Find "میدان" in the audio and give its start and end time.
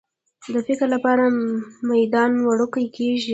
1.89-2.31